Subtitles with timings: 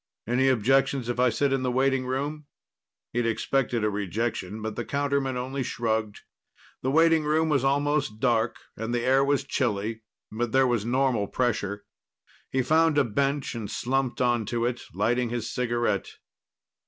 [0.25, 2.47] "Any objections if I sit in the waiting room?"
[3.13, 6.21] He'd expected a rejection, but the counterman only shrugged.
[6.81, 10.01] The waiting room was almost dark and the air was chilly,
[10.31, 11.83] but there was normal pressure.
[12.49, 16.09] He found a bench and slumped onto it, lighting his cigarette.